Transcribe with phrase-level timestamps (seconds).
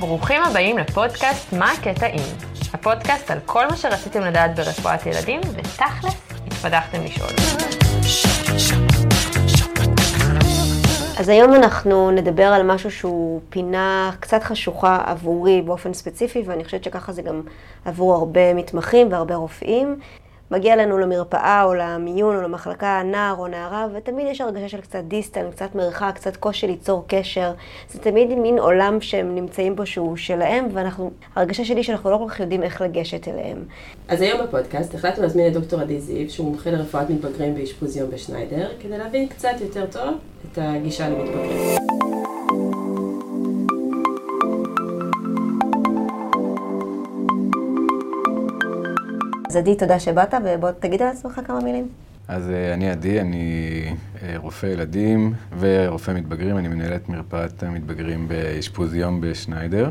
[0.00, 2.22] ברוכים הבאים לפודקאסט מה הקטע אם.
[2.72, 6.14] הפודקאסט על כל מה שרציתם לדעת ברפואת ילדים, ותכלס,
[6.46, 7.30] התפתחתם לשאול.
[11.18, 16.84] אז היום אנחנו נדבר על משהו שהוא פינה קצת חשוכה עבורי באופן ספציפי, ואני חושבת
[16.84, 17.42] שככה זה גם
[17.84, 19.96] עבור הרבה מתמחים והרבה רופאים.
[20.50, 24.98] מגיע לנו למרפאה או למיון או למחלקה נער או נערה, ותמיד יש הרגשה של קצת
[25.08, 27.52] דיסטנט, קצת מרחק, קצת קושי ליצור קשר.
[27.90, 32.24] זה תמיד מין עולם שהם נמצאים בו שהוא שלהם, ואנחנו, הרגשה שלי שאנחנו לא כל
[32.28, 33.64] כך יודעים איך לגשת אליהם.
[34.08, 38.10] אז היום בפודקאסט החלטנו להזמין את דוקטור עדי זיו, שהוא מומחה לרפואת מתבגרים באשפוז יום
[38.10, 40.14] בשניידר, כדי להבין קצת יותר טוב
[40.52, 42.25] את הגישה למתבגרים.
[49.56, 51.88] עדי, תודה שבאת, ובוא תגיד על עצמך כמה מילים.
[52.28, 53.84] אז אה, אני עדי, אני
[54.22, 59.90] אה, רופא ילדים ורופא מתבגרים, אני מנהל את מרפאת המתבגרים באשפוז יום בשניידר.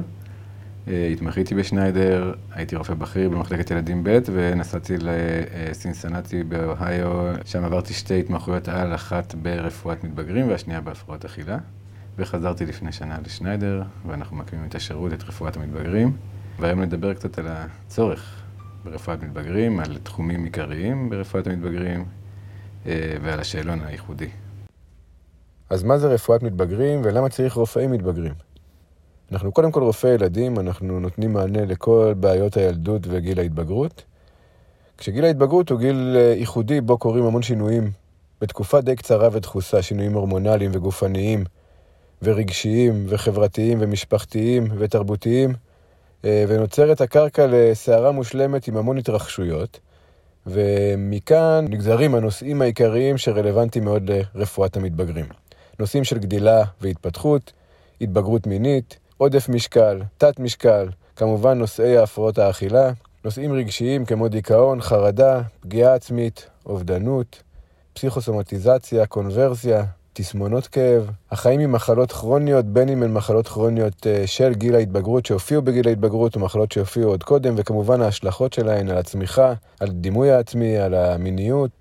[0.87, 8.19] אה, התמחיתי בשניידר, הייתי רופא בכיר במחלקת ילדים ב' ונסעתי לסינסנטי באוהיו, שם עברתי שתי
[8.19, 11.57] התמחויות על, אחת ברפואת מתבגרים והשנייה בהפרעות אכילה.
[12.17, 16.11] וחזרתי לפני שנה לשניידר, ואנחנו מקימים את השירות, את רפואת המתבגרים.
[16.59, 18.44] והיום נדבר קצת על הצורך
[18.85, 22.05] ברפואת מתבגרים, על תחומים עיקריים ברפואת המתבגרים
[22.85, 24.29] ועל השאלון הייחודי.
[25.69, 28.33] אז מה זה רפואת מתבגרים ולמה צריך רופאים מתבגרים?
[29.31, 34.03] אנחנו קודם כל רופאי ילדים, אנחנו נותנים מענה לכל בעיות הילדות וגיל ההתבגרות.
[34.97, 37.91] כשגיל ההתבגרות הוא גיל ייחודי בו קורים המון שינויים.
[38.41, 41.43] בתקופה די קצרה ודחוסה, שינויים הורמונליים וגופניים
[42.21, 45.53] ורגשיים וחברתיים ומשפחתיים ותרבותיים.
[46.25, 49.79] ונוצרת הקרקע לסערה מושלמת עם המון התרחשויות,
[50.47, 55.25] ומכאן נגזרים הנושאים העיקריים שרלוונטיים מאוד לרפואת המתבגרים.
[55.79, 57.53] נושאים של גדילה והתפתחות,
[58.01, 62.91] התבגרות מינית, עודף משקל, תת משקל, כמובן נושאי ההפרעות האכילה,
[63.25, 67.43] נושאים רגשיים כמו דיכאון, חרדה, פגיעה עצמית, אובדנות,
[67.93, 69.83] פסיכוסומטיזציה, קונברסיה,
[70.17, 75.61] תסמונות כאב, החיים עם מחלות כרוניות, בין אם הן מחלות כרוניות של גיל ההתבגרות שהופיעו
[75.61, 80.77] בגיל ההתבגרות, או מחלות שהופיעו עוד קודם, וכמובן ההשלכות שלהן על הצמיחה, על דימוי העצמי,
[80.77, 81.71] על המיניות,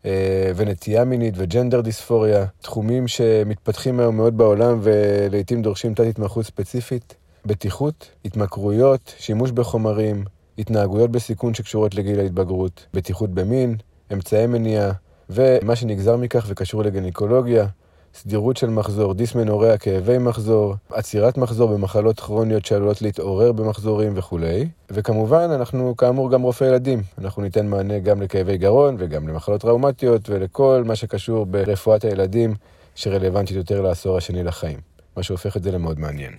[0.56, 7.14] ונטייה מינית וג'נדר דיספוריה, תחומים שמתפתחים היום מאוד בעולם ולעיתים דורשים תת התמחות ספציפית,
[7.46, 10.24] בטיחות, התמכרויות, שימוש בחומרים,
[10.58, 13.76] התנהגויות בסיכון שקשורות לגיל ההתבגרות, בטיחות במין,
[14.12, 14.92] אמצעי מניעה,
[15.30, 17.66] ומה שנגזר מכך וקשור לגניקולוגיה,
[18.14, 24.68] סדירות של מחזור, דיסמנוריה, כאבי מחזור, עצירת מחזור במחלות כרוניות שעלולות להתעורר במחזורים וכולי.
[24.90, 27.02] וכמובן, אנחנו כאמור גם רופאי ילדים.
[27.18, 32.54] אנחנו ניתן מענה גם לכאבי גרון וגם למחלות טראומטיות ולכל מה שקשור ברפואת הילדים
[32.94, 34.78] שרלוונטית יותר לעשור השני לחיים.
[35.16, 36.32] מה שהופך את זה למאוד מעניין.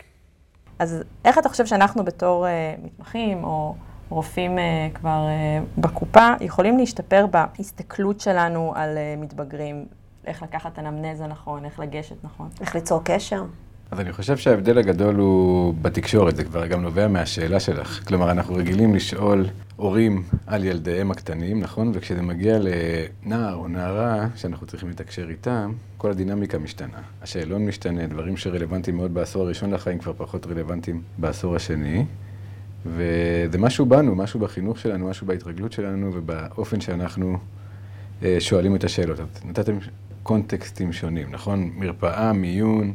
[0.79, 3.75] אז איך אתה חושב שאנחנו בתור uh, מתמחים או
[4.09, 4.61] רופאים uh,
[4.97, 9.85] כבר uh, בקופה יכולים להשתפר בהסתכלות שלנו על uh, מתבגרים?
[10.27, 12.49] איך לקחת אנמנזה נכון, איך לגשת נכון.
[12.61, 13.43] איך ליצור קשר?
[13.91, 18.07] אז אני חושב שההבדל הגדול הוא בתקשורת, זה כבר גם נובע מהשאלה שלך.
[18.07, 21.91] כלומר, אנחנו רגילים לשאול הורים על ילדיהם הקטנים, נכון?
[21.93, 26.97] וכשזה מגיע לנער או נערה שאנחנו צריכים לתקשר איתם, כל הדינמיקה משתנה.
[27.21, 32.05] השאלון משתנה, דברים שרלוונטיים מאוד בעשור הראשון לחיים כבר פחות רלוונטיים בעשור השני.
[32.85, 37.37] וזה משהו בנו, משהו בחינוך שלנו, משהו בהתרגלות שלנו ובאופן שאנחנו
[38.39, 39.19] שואלים את השאלות.
[39.45, 39.77] נתתם
[40.25, 41.71] קונטקסטים שונים, נכון?
[41.75, 42.93] מרפאה, מיון,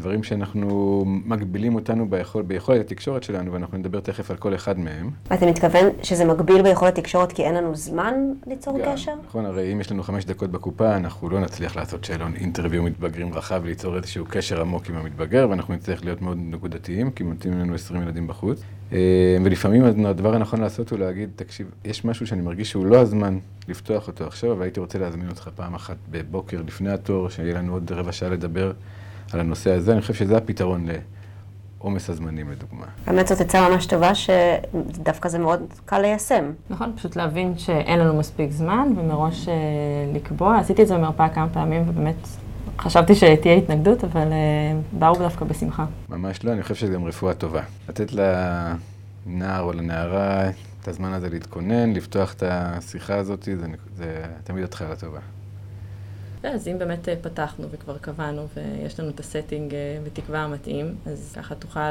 [0.00, 5.10] דברים שאנחנו מגבילים אותנו ביכול, ביכולת התקשורת שלנו, ואנחנו נדבר תכף על כל אחד מהם.
[5.34, 8.14] אתה מתכוון שזה מגביל ביכולת תקשורת כי אין לנו זמן
[8.46, 9.12] ליצור גם, קשר?
[9.26, 13.34] נכון, הרי אם יש לנו חמש דקות בקופה, אנחנו לא נצליח לעשות שאלון אינטרוויו מתבגרים
[13.34, 17.74] רחב, ליצור איזשהו קשר עמוק עם המתבגר, ואנחנו נצטרך להיות מאוד נקודתיים, כי מתאים לנו
[17.74, 18.62] 20 ילדים בחוץ.
[19.44, 23.38] ולפעמים הדבר הנכון לעשות הוא להגיד, תקשיב, יש משהו שאני מרגיש שהוא לא הזמן
[23.68, 27.72] לפתוח אותו עכשיו, אבל הייתי רוצה להזמין אותך פעם אחת בבוקר לפני התור, שיהיה לנו
[27.72, 28.72] עוד רבע שעה לדבר
[29.32, 29.92] על הנושא הזה.
[29.92, 30.86] אני חושב שזה הפתרון
[31.80, 32.86] לעומס הזמנים, לדוגמה.
[33.06, 36.52] באמת זאת עצה ממש טובה, שדווקא זה מאוד קל ליישם.
[36.70, 39.48] נכון, פשוט להבין שאין לנו מספיק זמן, ומראש
[40.14, 40.58] לקבוע.
[40.58, 42.28] עשיתי את זה במרפאה כמה פעמים, ובאמת
[42.78, 44.28] חשבתי שתהיה התנגדות, אבל
[44.92, 45.84] באו דווקא בשמחה.
[46.08, 47.62] ממש לא, אני חושב שזה גם רפואה טובה.
[47.88, 50.50] לתת לנער או לנערה
[50.82, 53.66] את הזמן הזה להתכונן, לפתוח את השיחה הזאת, זה,
[53.96, 55.18] זה תמיד התחלה טובה.
[56.42, 61.90] אז אם באמת פתחנו וכבר קבענו ויש לנו את הסטינג בתקווה המתאים, אז ככה תוכל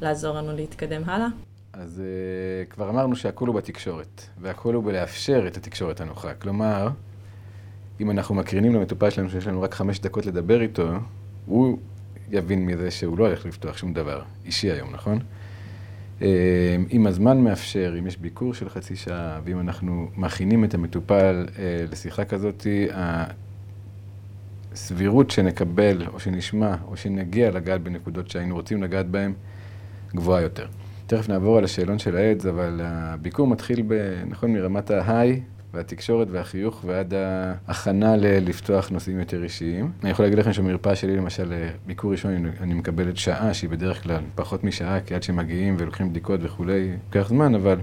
[0.00, 1.28] לעזור לנו להתקדם הלאה?
[1.72, 6.34] אז uh, כבר אמרנו שהכל הוא בתקשורת, והכל הוא בלאפשר את התקשורת הנוחה.
[6.34, 6.88] כלומר,
[8.00, 10.88] אם אנחנו מקרינים למטופל שלנו שיש לנו רק חמש דקות לדבר איתו,
[11.46, 11.78] הוא
[12.30, 15.18] יבין מזה שהוא לא הולך לפתוח שום דבר אישי היום, נכון?
[16.22, 21.46] אה, אם הזמן מאפשר, אם יש ביקור של חצי שעה, ואם אנחנו מכינים את המטופל
[21.58, 22.66] אה, לשיחה כזאת,
[24.78, 29.32] הסבירות שנקבל, או שנשמע, או שנגיע לגעת בנקודות שהיינו רוצים לגעת בהן,
[30.14, 30.66] גבוהה יותר.
[31.06, 33.94] תכף נעבור על השאלון של האדס, אבל הביקור מתחיל, ב,
[34.26, 35.40] נכון, מרמת ההיי
[35.74, 37.14] והתקשורת והחיוך ועד
[37.68, 39.90] ההכנה לפתוח נושאים יותר אישיים.
[40.02, 41.52] אני יכול להגיד לכם שבמרפאה שלי, למשל,
[41.86, 46.40] ביקור ראשון, אני מקבלת שעה, שהיא בדרך כלל פחות משעה, כי עד שמגיעים ולוקחים בדיקות
[46.42, 47.78] וכולי, לוקח זמן, אבל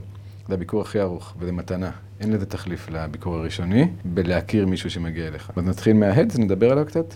[0.48, 1.92] זה הביקור הכי ארוך, וזה מתנה.
[2.20, 5.52] אין לזה תחליף לביקור הראשוני, בלהכיר מישהו שמגיע אליך.
[5.56, 7.14] אז נתחיל מההדס, נדבר עליו קצת?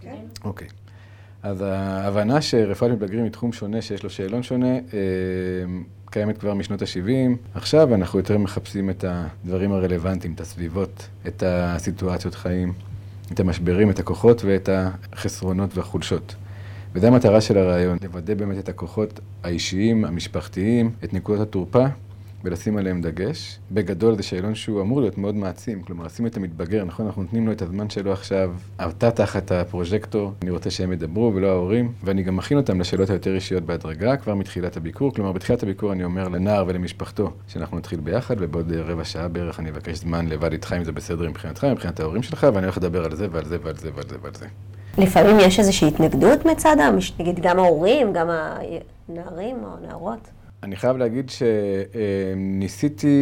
[0.00, 0.16] כן.
[0.44, 0.68] אוקיי.
[1.42, 4.80] אז ההבנה שרפואת מתבגרים היא תחום שונה, שיש לו שאלון שונה, אה,
[6.10, 7.36] קיימת כבר משנות ה-70.
[7.54, 12.72] עכשיו אנחנו יותר מחפשים את הדברים הרלוונטיים, את הסביבות, את הסיטואציות חיים,
[13.32, 14.68] את המשברים, את הכוחות ואת
[15.12, 16.34] החסרונות והחולשות.
[16.94, 21.86] וזו המטרה של הרעיון, לוודא באמת את הכוחות האישיים, המשפחתיים, את נקודות התורפה,
[22.44, 23.58] ולשים עליהם דגש.
[23.72, 27.06] בגדול זה שאלון שהוא אמור להיות מאוד מעצים, כלומר לשים את המתבגר, נכון?
[27.06, 31.46] אנחנו נותנים לו את הזמן שלו עכשיו, אתה תחת הפרוז'קטור, אני רוצה שהם ידברו ולא
[31.46, 35.14] ההורים, ואני גם מכין אותם לשאלות היותר אישיות בהדרגה, כבר מתחילת הביקור.
[35.14, 39.70] כלומר, בתחילת הביקור אני אומר לנער ולמשפחתו שאנחנו נתחיל ביחד, ובעוד רבע שעה בערך אני
[39.70, 43.16] אבקש זמן לבד איתך אם זה בסדר מבחינתך, מבחינת ההורים שלך, ואני הולך לדבר על
[43.16, 44.46] זה ועל זה ועל זה ועל זה ועל זה.
[44.98, 46.76] לפעמים יש איזושהי התנגדות מצד,
[47.18, 50.43] נגיד גם ההורים, גם הנערים או הנערות?
[50.64, 51.30] אני חייב להגיד
[52.34, 53.16] שניסיתי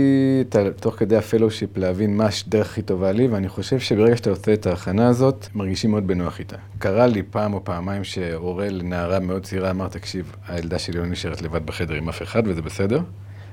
[0.81, 4.53] תוך כדי ה fellowship להבין מה הדרך הכי טובה לי, ואני חושב שברגע שאתה עושה
[4.53, 6.57] את ההכנה הזאת, מרגישים מאוד בנוח איתה.
[6.79, 11.43] קרה לי פעם או פעמיים שהורה לנערה מאוד צעירה אמר, תקשיב, הילדה שלי לא נשארת
[11.43, 13.01] לבד בחדר עם אף אחד, וזה בסדר.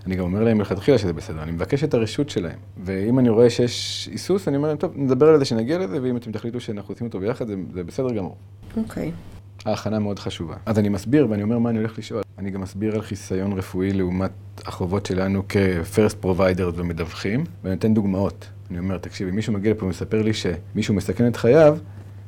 [0.06, 2.58] אני גם אומר להם מלכתחילה שזה בסדר, אני מבקש את הרשות שלהם.
[2.84, 6.18] ואם אני רואה שיש היסוס, אני אומר להם, טוב, נדבר על זה שנגיע לזה, ואם
[6.18, 8.38] אתם תחליטו שאנחנו עושים אותו ביחד, זה, זה בסדר גמור.
[8.78, 9.08] אוקיי.
[9.08, 9.39] Okay.
[9.66, 10.56] ההכנה מאוד חשובה.
[10.66, 12.22] אז אני מסביר ואני אומר מה אני הולך לשאול.
[12.38, 14.32] אני גם מסביר על חיסיון רפואי לעומת
[14.66, 18.50] החובות שלנו כ-first provider ומדווחים, ואני נותן דוגמאות.
[18.72, 21.78] אני אומר, תקשיב, אם מישהו מגיע לפה ומספר לי שמישהו מסכן את חייו,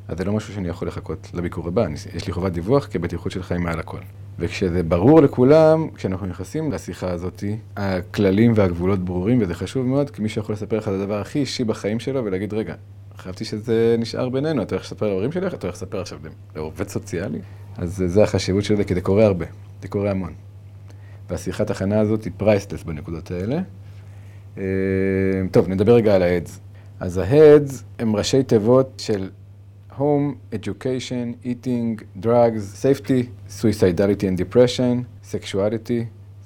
[0.08, 1.86] אז זה לא משהו שאני יכול לחכות לביקור הבא.
[2.16, 3.98] יש לי חובת דיווח, כי הבטיחות של חיים מעל הכל.
[4.40, 7.44] וכשזה ברור לכולם, כשאנחנו נכנסים לשיחה הזאת,
[7.78, 11.64] הכללים והגבולות ברורים, וזה חשוב מאוד, כי מישהו יכול לספר לך את הדבר הכי אישי
[11.64, 12.76] בחיים שלו ולהגיד, רגע,
[13.18, 16.20] חשבתי שזה נשאר בינינו, אתה הולך לספר להורים שלך, אתה הולך לספר עכשיו
[16.56, 17.40] לעובד סוציאלי.
[17.78, 19.46] אז זה החשיבות של זה, כי זה קורה הרבה,
[19.82, 20.34] זה קורה המון.
[21.30, 23.62] והשיחת הכנה הזאת היא פרייסטס בנקודות האלה.
[24.58, 24.64] אה,
[25.52, 26.52] טוב, נדבר רגע על ה-Heads.
[27.00, 29.30] אז ה-Heads הם ראשי תיבות של
[29.98, 36.02] Home, Education, Eating, Drugs, Safety, Suicidality and Depression, Sexuality,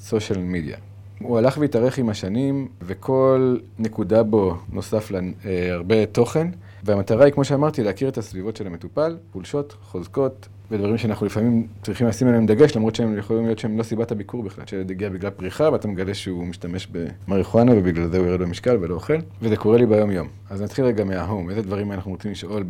[0.10, 0.78] Social Media.
[1.20, 6.48] הוא הלך והתארך עם השנים, וכל נקודה בו נוסף להרבה תוכן,
[6.84, 12.08] והמטרה היא, כמו שאמרתי, להכיר את הסביבות של המטופל, חולשות, חוזקות, ודברים שאנחנו לפעמים צריכים
[12.08, 15.30] לשים עליהם דגש, למרות שהם יכולים להיות שהם לא סיבת הביקור בכלל, שילד הגיע בגלל
[15.30, 16.88] פריחה, ואתה מגלה שהוא משתמש
[17.28, 20.28] במריחואנה, ובגלל זה הוא ירד במשקל ולא אוכל, וזה קורה לי ביום-יום.
[20.50, 22.64] אז נתחיל רגע מההום, איזה דברים אנחנו רוצים לשאול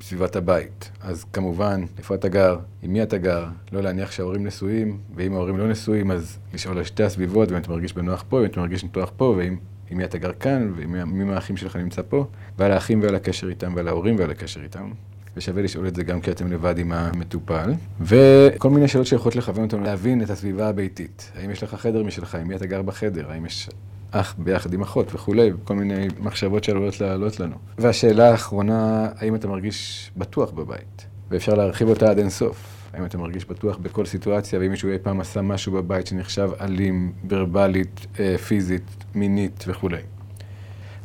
[0.00, 0.90] בסביבת הבית.
[1.00, 5.58] אז כמובן, איפה אתה גר, עם מי אתה גר, לא להניח שההורים נשואים, ואם ההורים
[5.58, 8.84] לא נשואים, אז לשאול על שתי הסביבות, ואם אתה מרגיש בנוח פה, ואם אתה מרגיש
[8.84, 9.56] בנוח פה, ואם
[9.90, 12.26] עם מי אתה גר כאן, ומי מהאחים שלך נמצא פה,
[12.58, 14.90] ועל האחים ועל הקשר איתם, ועל ההורים ועל הקשר איתם.
[15.38, 17.72] ושווה לשאול את זה גם כי אתם לבד עם המטופל.
[18.00, 21.32] וכל מיני שאלות שיכולות לכוון אותנו להבין את הסביבה הביתית.
[21.34, 22.34] האם יש לך חדר משלך?
[22.34, 23.30] עם מי אתה גר בחדר?
[23.30, 23.70] האם יש
[24.10, 27.56] אח ביחד עם אחות וכולי, כל מיני מחשבות שעלולות לעלות לנו.
[27.78, 31.06] והשאלה האחרונה, האם אתה מרגיש בטוח בבית?
[31.30, 32.78] ואפשר להרחיב אותה עד אינסוף.
[32.92, 37.12] האם אתה מרגיש בטוח בכל סיטואציה, ואם מישהו אי פעם עשה משהו בבית שנחשב אלים,
[37.28, 40.02] ורבלית, אה, פיזית, מינית וכולי.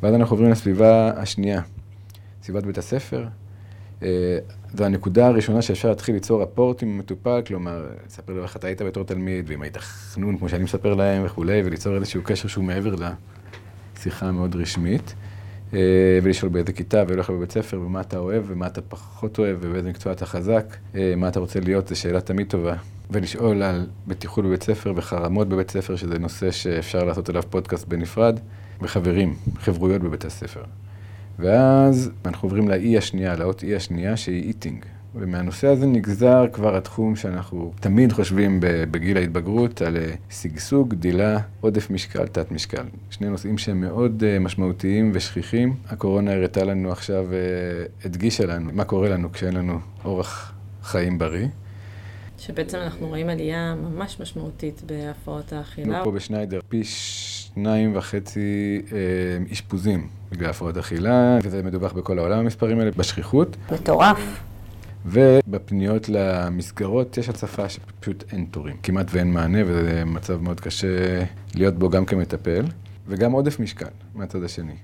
[0.03, 1.61] ואז אנחנו עוברים לסביבה השנייה,
[2.43, 3.25] סביבת בית הספר.
[4.03, 4.37] אה,
[4.73, 8.81] זו הנקודה הראשונה שאפשר להתחיל ליצור רפורט עם מטופל, כלומר, לספר לו איך אתה היית
[8.81, 12.95] בתור תלמיד, ואם היית חנון כמו שאני מספר להם וכולי, וליצור איזשהו קשר שהוא מעבר
[13.95, 15.15] לשיחה המאוד רשמית.
[15.73, 15.79] אה,
[16.23, 20.11] ולשאול באיזה כיתה יכול בבית ספר, ומה אתה אוהב ומה אתה פחות אוהב ובאיזה מקצוע
[20.11, 22.75] אתה חזק, אה, מה אתה רוצה להיות, זו שאלה תמיד טובה.
[23.11, 28.39] ולשאול על בטיחות בבית ספר וחרמות בבית ספר, שזה נושא שאפשר לעשות עליו פודקאסט בנפרד,
[28.81, 30.63] וחברים, חברויות בבית הספר.
[31.39, 34.85] ואז אנחנו עוברים לאי השנייה, לאות אי השנייה, שהיא איטינג.
[35.15, 41.89] ומהנושא הזה נגזר כבר התחום שאנחנו תמיד חושבים בגיל ההתבגרות על אה, שגשוג, גדילה, עודף
[41.89, 42.83] משקל, תת משקל.
[43.09, 45.75] שני נושאים שהם מאוד אה, משמעותיים ושכיחים.
[45.89, 47.37] הקורונה הראתה לנו עכשיו, אה,
[48.05, 51.47] הדגישה לנו מה קורה לנו כשאין לנו אורח חיים בריא.
[52.37, 56.03] שבעצם אנחנו רואים עלייה ממש משמעותית בהפרעות האכילה.
[56.03, 58.81] פה בשניידר פי שניים וחצי
[59.51, 63.57] אשפוזים בגלל הפרעות אכילה, וזה מדווח בכל העולם המספרים האלה, בשכיחות.
[63.71, 64.39] מטורף.
[65.05, 68.75] ובפניות למסגרות יש הצפה שפשוט אין תורים.
[68.83, 71.23] כמעט ואין מענה, וזה מצב מאוד קשה
[71.55, 72.65] להיות בו גם כמטפל,
[73.07, 73.85] וגם עודף משקל
[74.15, 74.75] מהצד השני.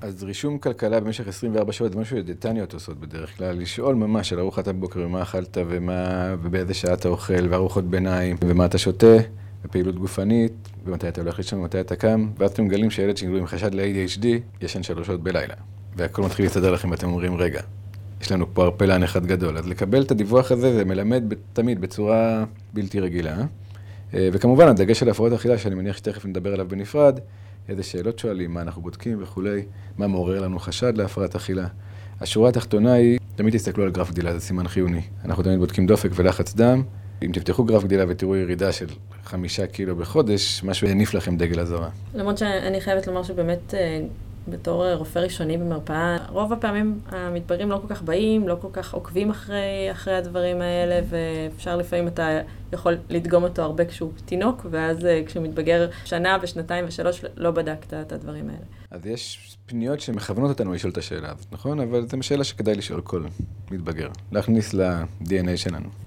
[0.00, 4.38] אז רישום כלכלה במשך 24 שעות זה משהו שדיאטניות עושות בדרך כלל, לשאול ממש על
[4.38, 9.16] ארוחת הבוקר ומה אכלת ומה, ובאיזה שעה אתה אוכל, וארוחות ביניים, ומה אתה שותה,
[9.64, 10.52] ופעילות גופנית,
[10.84, 14.26] ומתי אתה הולך לישון ומתי אתה קם, ואז אתם מגלים שילד עם חשד ל-ADHD
[14.60, 15.54] ישן שלוש שעות בלילה.
[15.96, 17.60] והכל מתחיל להסתדר לכם ואתם אומרים, רגע,
[18.20, 19.58] יש לנו פה ערפלן אחד גדול.
[19.58, 23.36] אז לקבל את הדיווח הזה זה מלמד תמיד בצורה בלתי רגילה.
[24.14, 27.20] אה, וכמובן, הדגש של הפרעות אכילה, שאני מניח שתכף נדבר עליו בנפרד,
[27.68, 29.62] איזה שאלות שואלים, מה אנחנו בודקים וכולי,
[29.98, 31.66] מה מעורר לנו חשד להפרעת אכילה.
[32.20, 35.00] השורה התחתונה היא, תמיד תסתכלו על גרף גדילה, זה סימן חיוני.
[35.24, 36.82] אנחנו תמיד בודקים דופק ולחץ דם.
[37.22, 38.86] אם תפתחו גרף גדילה ותראו ירידה של
[39.24, 41.88] חמישה קילו בחודש, משהו יניף לכם דגל אזהרה.
[42.14, 44.00] למרות שאני חייבת לומר שבאמת אה,
[44.48, 49.30] בתור רופא ראשוני במרפאה, רוב הפעמים המתבגרים לא כל כך באים, לא כל כך עוקבים
[49.30, 52.40] אחרי, אחרי הדברים האלה, ואפשר לפעמים אתה
[52.72, 57.94] יכול לדגום אותו הרבה כשהוא תינוק, ואז אה, כשהוא מתבגר שנה ושנתיים ושלוש, לא בדקת
[57.94, 58.64] את הדברים האלה.
[58.90, 61.80] אז יש פניות שמכוונות אותנו לשאול את השאלה הזאת, נכון?
[61.80, 63.24] אבל זו שאלה שכדאי לשאול כל
[63.70, 66.03] מתבגר, להכניס ל-DNA שלנו.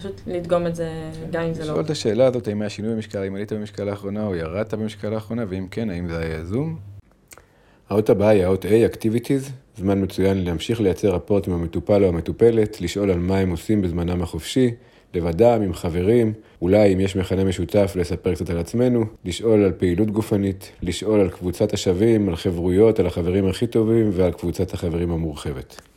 [0.00, 0.90] פשוט לדגום את זה,
[1.30, 1.66] גם אם זה לא...
[1.66, 5.08] לשאול את השאלה הזאת, האם היה שינוי במשקל, האם עלית במשקל לאחרונה, או ירדת במשקל
[5.08, 6.76] לאחרונה, ואם כן, האם זה היה יזום?
[7.88, 12.80] האות הבאה היא האות A, Activities, זמן מצוין להמשיך לייצר רפורט עם המטופל או המטופלת,
[12.80, 14.70] לשאול על מה הם עושים בזמנם החופשי,
[15.14, 20.10] לבדם, עם חברים, אולי אם יש מכנה משותף, לספר קצת על עצמנו, לשאול על פעילות
[20.10, 25.89] גופנית, לשאול על קבוצת השווים, על חברויות, על החברים הכי טובים ועל קבוצת החברים המורחבת.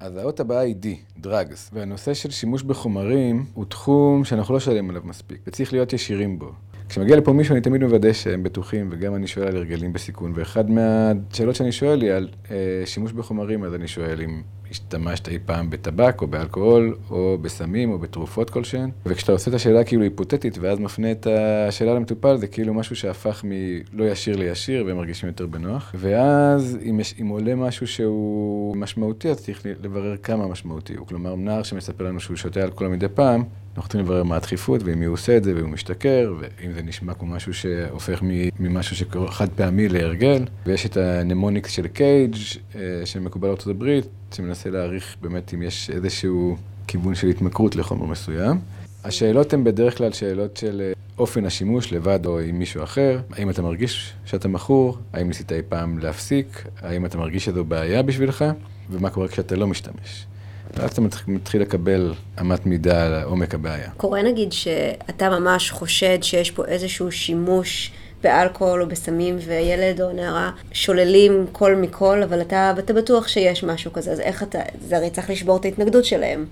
[0.00, 0.86] אז האות הבאה היא D,
[1.24, 6.38] Drugs, והנושא של שימוש בחומרים הוא תחום שאנחנו לא שואלים עליו מספיק, וצריך להיות ישירים
[6.38, 6.52] בו.
[6.88, 10.32] כשמגיע לפה מישהו, אני תמיד מוודא שהם בטוחים, וגם אני שואל על הרגלים בסיכון.
[10.34, 15.38] ואחד מהשאלות שאני שואל היא על אה, שימוש בחומרים, אז אני שואל אם השתמשת אי
[15.46, 18.90] פעם בטבק, או באלכוהול, או בסמים, או בתרופות כלשהן.
[19.06, 21.26] וכשאתה עושה את השאלה כאילו היפותטית, ואז מפנה את
[21.68, 25.94] השאלה למטופל, זה כאילו משהו שהפך מלא ישיר לישיר, והם מרגישים יותר בנוח.
[25.94, 31.06] ואז אם, יש, אם עולה משהו שהוא משמעותי, אז צריך לברר כמה משמעותי הוא.
[31.06, 33.44] כלומר, נער שמספר לנו שהוא שותה אלכוהול מדי פעם,
[33.78, 37.14] אנחנו צריכים לברר מה הדחיפות, ואם הוא עושה את זה, והוא משתכר, ואם זה נשמע
[37.14, 38.22] כמו משהו שהופך
[38.60, 40.44] ממשהו שקורה חד פעמי להרגל.
[40.66, 42.34] ויש את הנמוניקס של קייג'
[42.74, 46.56] אה, שמקובל בארצות הברית, שמנסה להעריך באמת אם יש איזשהו
[46.86, 48.58] כיוון של התמכרות לחומר מסוים.
[49.04, 53.20] השאלות הן בדרך כלל שאלות של אה, אופן השימוש לבד או עם מישהו אחר.
[53.32, 54.98] האם אתה מרגיש שאתה מכור?
[55.12, 56.64] האם ניסית אי פעם להפסיק?
[56.80, 58.44] האם אתה מרגיש שזו בעיה בשבילך?
[58.90, 60.26] ומה קורה כשאתה לא משתמש?
[60.74, 63.90] ואז אתה מתחיל לקבל אמת מידה על עומק הבעיה.
[63.90, 70.50] קורה נגיד שאתה ממש חושד שיש פה איזשהו שימוש באלכוהול או בסמים, וילד או נערה
[70.72, 75.10] שוללים כל מכל, אבל אתה, אתה בטוח שיש משהו כזה, אז איך אתה, זה הרי
[75.10, 76.46] צריך לשבור את ההתנגדות שלהם.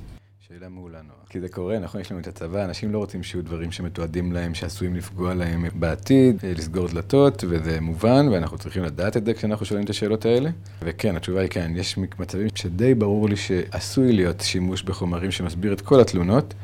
[0.48, 1.15] שאלה מעולה נורא.
[1.28, 4.54] כי זה קורה, נכון, יש לנו את הצבא, אנשים לא רוצים שיהיו דברים שמתועדים להם,
[4.54, 9.66] שעשויים לפגוע להם בעתיד, אה, לסגור דלתות, וזה מובן, ואנחנו צריכים לדעת את זה כשאנחנו
[9.66, 10.50] שואלים את השאלות האלה.
[10.82, 15.80] וכן, התשובה היא כן, יש מצבים שדי ברור לי שעשוי להיות שימוש בחומרים שמסביר את
[15.80, 16.54] כל התלונות,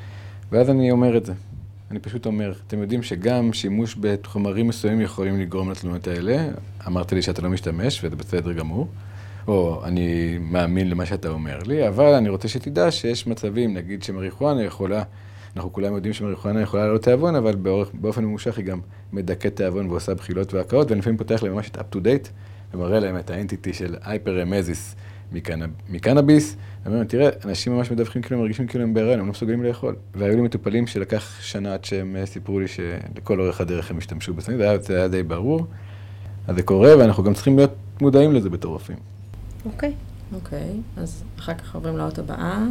[0.53, 1.33] ואז אני אומר את זה.
[1.91, 6.49] אני פשוט אומר, אתם יודעים שגם שימוש בחומרים מסוימים יכולים לגרום לתלונות האלה.
[6.87, 8.89] אמרת לי שאתה לא משתמש, וזה בסדר גמור.
[9.49, 14.65] או אני מאמין למה שאתה אומר לי, אבל אני רוצה שתדע שיש מצבים, נגיד שמריחואנה
[14.65, 15.03] יכולה,
[15.57, 18.81] אנחנו כולם יודעים שמריחואנה יכולה לעלות תיאבון, אבל באורך, באופן ממושך היא גם
[19.13, 22.29] מדכאת תיאבון ועושה בחילות והקאות, ואני לפעמים פותח להם ממש את up to date,
[22.75, 24.97] ומראה להם את ה entity של hyperemesis
[25.91, 29.63] מקנאביס, ואומרים, תראה, אנשים ממש מדווחים כאילו הם מרגישים כאילו הם בהיריון, הם לא מסוגלים
[29.63, 29.97] לאכול.
[30.15, 34.35] והיו לי מטופלים שלקח שנה עד שהם אה, סיפרו לי שלכל אורך הדרך הם השתמשו
[34.35, 35.67] בסמים, זה זה היה די ברור.
[36.49, 38.99] אז זה קורה, ואנחנו גם צריכים להיות מודעים לזה בתור רופאים.
[39.65, 39.93] אוקיי.
[40.35, 42.67] אוקיי, אז אחר כך עוברים לאות הבאה.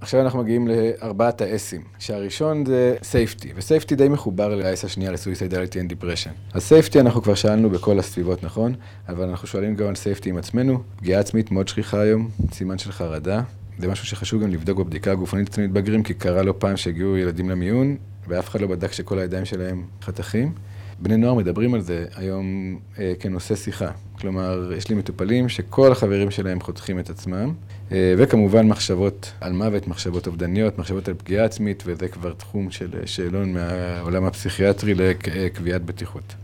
[0.00, 4.69] עכשיו אנחנו מגיעים לארבעת ה S ים, שהראשון זה safety, ו safety די מחובר ל
[4.69, 6.30] S השנייה, ל suicidality and depression.
[6.52, 8.74] אז safety אנחנו כבר שאלנו בכל הסביבות, נכון?
[9.08, 10.82] אבל אנחנו שואלים גם על סייפטי עם עצמנו.
[10.96, 13.42] פגיעה עצמית מאוד שכיחה היום, סימן של חרדה.
[13.78, 17.50] זה משהו שחשוב גם לבדוק בבדיקה הגופנית אצל מתבגרים, כי קרה לא פעם שהגיעו ילדים
[17.50, 17.96] למיון,
[18.28, 20.52] ואף אחד לא בדק שכל הידיים שלהם חתכים.
[20.98, 23.90] בני נוער מדברים על זה היום אה, כנושא שיחה.
[24.20, 27.52] כלומר, יש לי מטופלים שכל החברים שלהם חותכים את עצמם,
[27.92, 32.88] אה, וכמובן מחשבות על מוות, מחשבות אובדניות, מחשבות על פגיעה עצמית, וזה כבר תחום של
[33.00, 36.34] אה, שאלון מהעולם הפסיכיאטרי לקביעת בטיחות.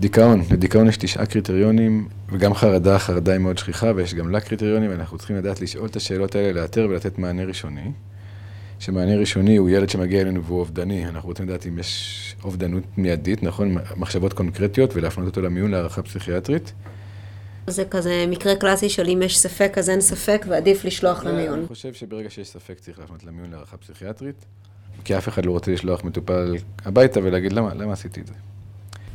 [0.00, 4.90] דיכאון, לדיכאון יש תשעה קריטריונים, וגם חרדה, חרדה היא מאוד שכיחה, ויש גם לה קריטריונים,
[4.90, 7.90] ואנחנו צריכים לדעת לשאול את השאלות האלה, לאתר ולתת מענה ראשוני.
[8.78, 13.42] שמענה ראשוני הוא ילד שמגיע אלינו והוא אובדני, אנחנו רוצים לדעת אם יש אובדנות מיידית,
[13.42, 13.76] נכון?
[13.96, 16.72] מחשבות קונקרטיות ולהפנות אותו למיון להערכה פסיכיאטרית.
[17.66, 21.58] זה כזה מקרה קלאסי של אם יש ספק אז אין ספק ועדיף לשלוח למיון.
[21.58, 24.46] אני חושב שברגע שיש ספק צריך להפנות למיון להערכה פסיכיאטרית,
[25.04, 28.32] כי אף אחד לא רוצה לשלוח מטופל הביתה ולהגיד למה, למה עשיתי את זה.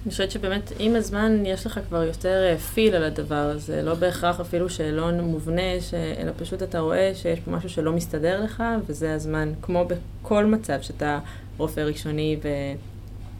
[0.05, 4.39] אני חושבת שבאמת עם הזמן יש לך כבר יותר פיל על הדבר הזה, לא בהכרח
[4.39, 5.93] אפילו שאלון מובנה, ש...
[5.93, 9.85] אלא פשוט אתה רואה שיש פה משהו שלא מסתדר לך, וזה הזמן, כמו
[10.23, 11.19] בכל מצב שאתה
[11.57, 12.39] רופא ראשוני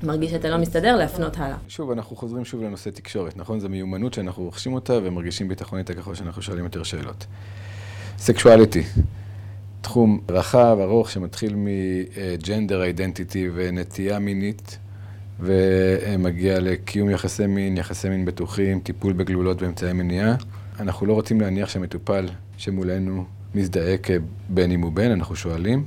[0.03, 1.57] ומרגיש שאתה לא מסתדר, להפנות הלאה.
[1.67, 3.59] שוב, אנחנו חוזרים שוב לנושא תקשורת, נכון?
[3.59, 7.25] זו מיומנות שאנחנו רוכשים אותה ומרגישים ביטחון איתה ככל שאנחנו שואלים יותר שאלות.
[8.17, 8.83] סקשואליטי,
[9.81, 14.77] תחום רחב, ארוך, שמתחיל מג'נדר אידנטיטי ונטייה מינית.
[15.41, 20.35] ומגיע לקיום יחסי מין, יחסי מין בטוחים, טיפול בגלולות ואמצעי מניעה.
[20.79, 25.85] אנחנו לא רוצים להניח שהמטופל שמולנו מזדהה כבן אם הוא בן, אנחנו שואלים.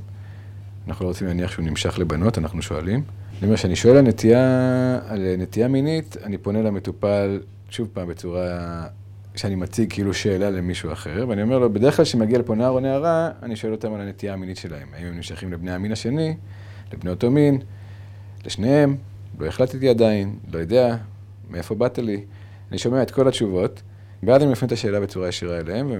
[0.87, 3.03] אנחנו לא רוצים להניח שהוא נמשך לבנות, אנחנו שואלים.
[3.39, 8.87] אני אומר, כשאני שואל על נטייה, על נטייה מינית, אני פונה למטופל, שוב פעם, בצורה
[9.35, 12.79] שאני מציג כאילו שאלה למישהו אחר, ואני אומר לו, בדרך כלל כשמגיע לפה נער או
[12.79, 14.87] נערה, אני שואל אותם על הנטייה המינית שלהם.
[14.93, 16.35] האם הם נמשכים לבני המין השני,
[16.93, 17.59] לבני אותו מין,
[18.45, 18.95] לשניהם,
[19.39, 20.95] לא החלטתי עדיין, לא יודע,
[21.49, 22.21] מאיפה באת לי.
[22.71, 23.81] אני שומע את כל התשובות,
[24.23, 25.91] ואז אני מפנה את השאלה בצורה ישירה אליהם.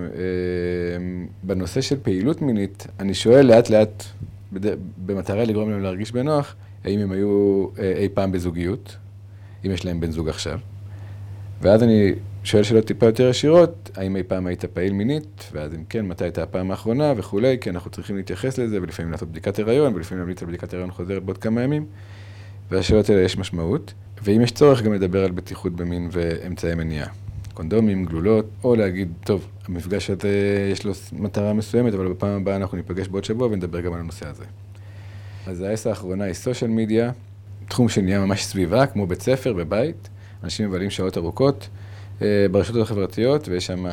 [1.44, 4.04] ובנושא של פעילות מינית, אני שואל לאט לאט,
[5.06, 8.96] במטרה לגרום להם להרגיש בנוח, האם הם היו אה, אי פעם בזוגיות,
[9.66, 10.60] אם יש להם בן זוג עכשיו.
[11.62, 12.14] ואז אני
[12.44, 16.24] שואל שאלות טיפה יותר ישירות, האם אי פעם היית פעיל מינית, ואז אם כן, מתי
[16.24, 20.42] הייתה הפעם האחרונה וכולי, כי אנחנו צריכים להתייחס לזה, ולפעמים לעשות בדיקת הריון, ולפעמים להמליץ
[20.42, 21.86] על בדיקת הריון חוזרת בעוד כמה ימים.
[22.72, 23.94] והשאלות האלה יש משמעות,
[24.24, 27.08] ואם יש צורך גם לדבר על בטיחות במין ואמצעי מניעה.
[27.54, 32.78] קונדומים, גלולות, או להגיד, טוב, המפגש הזה יש לו מטרה מסוימת, אבל בפעם הבאה אנחנו
[32.78, 34.46] ניפגש בעוד שבוע ונדבר גם על הנושא הזה.
[35.48, 37.12] אז האס האחרונה היא סושיאל מדיה,
[37.68, 40.10] תחום שנהיה ממש סביבה, כמו בית ספר, בבית.
[40.44, 41.70] אנשים מבלים שעות ארוכות
[42.22, 43.92] אה, ברשתות החברתיות, ויש שם אה,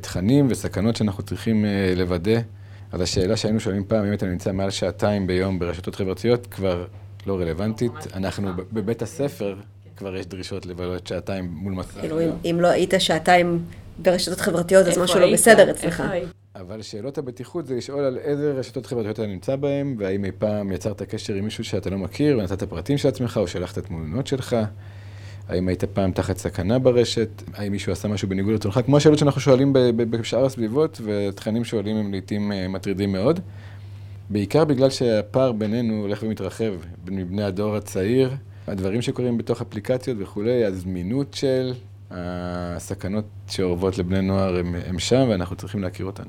[0.00, 2.40] תכנים וסכנות שאנחנו צריכים אה, לוודא.
[2.92, 6.86] אז השאלה שהיינו שואלים פעם, אם אתה נמצא מעל שעתיים ביום ברשתות חברתיות, כבר
[7.26, 7.92] לא רלוונטית.
[8.14, 9.56] אנחנו בבית הספר,
[9.96, 12.00] כבר יש דרישות לבלות שעתיים מול מסך.
[12.00, 13.64] כאילו, אם לא היית שעתיים
[13.98, 16.02] ברשתות חברתיות, אז משהו לא בסדר אצלך.
[16.56, 20.72] אבל שאלות הבטיחות זה לשאול על איזה רשתות חברתיות אתה נמצא בהן, והאם אי פעם
[20.72, 24.56] יצרת קשר עם מישהו שאתה לא מכיר, ונתת פרטים של עצמך, או שלחת תמונות שלך.
[25.48, 27.28] האם היית פעם תחת סכנה ברשת?
[27.54, 28.80] האם מישהו עשה משהו בניגוד לרצונך?
[28.84, 33.40] כמו השאלות שאנחנו שואלים בשאר הסביבות, ותכנים שואלים הם לעיתים אה, מטרידים מאוד.
[34.32, 36.72] בעיקר בגלל שהפער בינינו הולך ומתרחב,
[37.04, 38.30] בין בני הדור הצעיר,
[38.66, 41.72] הדברים שקורים בתוך אפליקציות וכולי, הזמינות של
[42.10, 46.22] הסכנות שאורבות לבני נוער הם, הם שם ואנחנו צריכים להכיר אותן.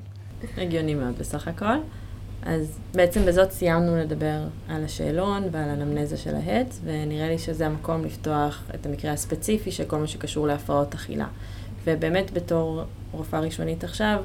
[0.57, 1.75] הגיוני מאוד בסך הכל.
[2.45, 8.05] אז בעצם בזאת סיימנו לדבר על השאלון ועל הנמנזה של ההץ, ונראה לי שזה המקום
[8.05, 11.27] לפתוח את המקרה הספציפי של כל מה שקשור להפרעות אכילה.
[11.83, 14.23] ובאמת בתור רופאה ראשונית עכשיו,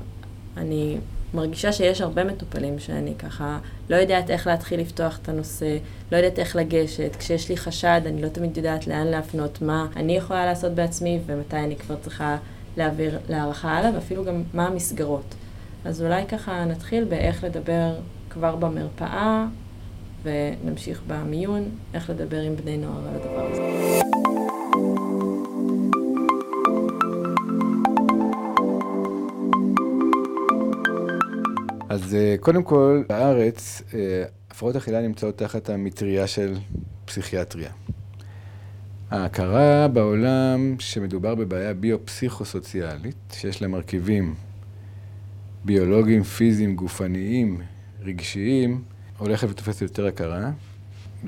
[0.57, 0.99] אני
[1.35, 3.59] מרגישה שיש הרבה מטופלים שאני ככה
[3.91, 5.77] לא יודעת איך להתחיל לפתוח את הנושא,
[6.12, 7.17] לא יודעת איך לגשת.
[7.19, 11.57] כשיש לי חשד, אני לא תמיד יודעת לאן להפנות, מה אני יכולה לעשות בעצמי ומתי
[11.57, 12.37] אני כבר צריכה
[12.77, 15.35] להעביר להערכה הלאה, ואפילו גם מה המסגרות.
[15.85, 17.95] אז אולי ככה נתחיל באיך לדבר
[18.31, 19.47] כבר במרפאה,
[20.23, 21.64] ונמשיך במיון,
[21.95, 24.38] איך לדבר עם בני נוער על הדבר הזה.
[31.99, 36.55] אז אה, קודם כל, בארץ, אה, הפרעות אכילה נמצאות תחת המטריה של
[37.05, 37.71] פסיכיאטריה.
[39.11, 44.35] ההכרה בעולם שמדובר בבעיה ביו-פסיכו-סוציאלית, שיש לה מרכיבים
[45.65, 47.61] ביולוגיים, פיזיים, גופניים,
[48.03, 48.83] רגשיים,
[49.19, 50.51] הולכת ותופסת יותר הכרה.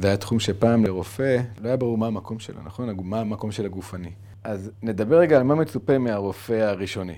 [0.00, 2.96] זה היה תחום שפעם לרופא לא היה ברור מה המקום שלו, נכון?
[3.02, 4.10] מה המקום של הגופני.
[4.44, 7.16] אז נדבר רגע על מה מצופה מהרופא הראשוני.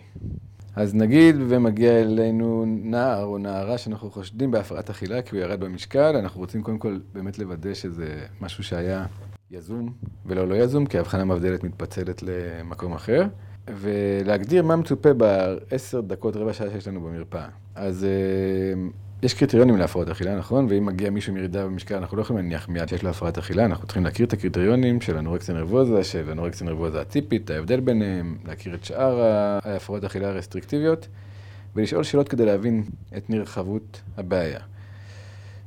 [0.77, 6.17] אז נגיד ומגיע אלינו נער או נערה שאנחנו חושדים בהפרעת אכילה כי הוא ירד במשקל,
[6.17, 9.07] אנחנו רוצים קודם כל באמת לוודא שזה משהו שהיה
[9.51, 9.93] יזום
[10.27, 13.27] ולא לא יזום, כי ההבחנה מבדלת מתפצלת למקום אחר,
[13.71, 17.49] ולהגדיר מה מצופה בעשר דקות, רבע שעה שיש לנו במרפאה.
[17.75, 18.83] אז אה,
[19.23, 20.67] יש קריטריונים להפרעות אכילה, נכון?
[20.69, 23.87] ואם מגיע מישהו מירידה במשקל, אנחנו לא יכולים להניח מיד שיש לו הפרעת אכילה, אנחנו
[23.87, 28.85] צריכים להכיר את הקריטריונים של אנורקסיה נרבוזה, של אנורקסיה נרבוזה הטיפית, ההבדל ביניהם, להכיר את
[28.85, 29.21] שאר
[29.65, 31.09] ההפרעות אכילה הרסטריקטיביות,
[31.77, 32.85] ולשאול שאלות כדי להבין
[33.17, 34.61] את נרחבות הבעיה.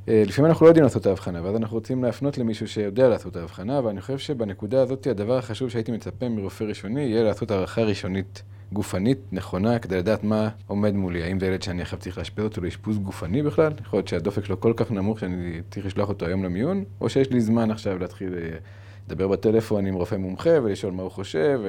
[0.08, 3.32] אה, לפעמים אנחנו לא יודעים לעשות את ההבחנה, ואז אנחנו רוצים להפנות למישהו שיודע לעשות
[3.32, 7.82] את ההבחנה, ואני חושב שבנקודה הזאת הדבר החשוב שהייתי מצפה מרופא ראשוני יהיה לעשות הערכה
[7.82, 11.22] ראשונית גופנית נכונה כדי לדעת מה עומד מולי.
[11.22, 13.72] האם זה ילד שאני עכשיו צריך לאשפז אותו לאשפוז גופני בכלל?
[13.80, 17.30] יכול להיות שהדופק שלו כל כך נמוך שאני צריך לשלוח אותו היום למיון, או שיש
[17.30, 18.56] לי זמן עכשיו להתחיל אה,
[19.06, 21.60] לדבר בטלפון עם רופא מומחה ולשאול מה הוא חושב,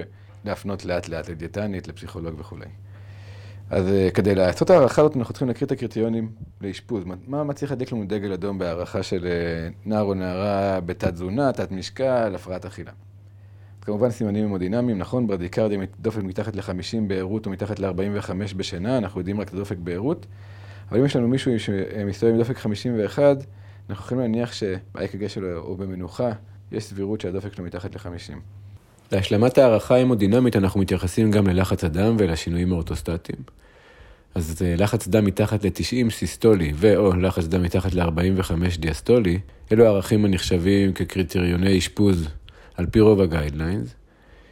[0.45, 2.65] להפנות לאט לאט לדיאטנית, לפסיכולוג וכולי.
[3.69, 6.31] אז אה, כדי לעשות את ההערכה הזאת, אנחנו צריכים להכיר את הקריטריונים
[6.61, 7.03] לאשפוז.
[7.27, 11.53] מה, מה צריך להדליק לנו דגל אדום בהערכה של אה, נער או נערה בתת תזונה,
[11.53, 12.91] תת משקל, הפרעת אכילה?
[13.87, 19.41] כמובן סימנים המודינמיים, נכון, ברדיקרדיה דופק מתחת ל-50 בעירות או מתחת ל-45 בשינה, אנחנו יודעים
[19.41, 20.25] רק את הדופק בעירות.
[20.91, 23.37] אבל אם יש לנו מישהו שמסתובב עם דופק 51,
[23.89, 26.31] אנחנו יכולים להניח שה-IKG שלו הוא במנוחה,
[26.71, 28.33] יש סבירות שהדופק שלו מתחת ל-50.
[29.11, 33.39] להשלמת הערכה המודינמית אנחנו מתייחסים גם ללחץ הדם ולשינויים האורטוסטטיים.
[34.35, 39.39] אז אה, לחץ דם מתחת ל-90 סיסטולי ו/או לחץ דם מתחת ל-45 דיאסטולי,
[39.71, 42.27] אלו הערכים הנחשבים כקריטריוני אשפוז
[42.77, 43.95] על פי רוב ה guidelines.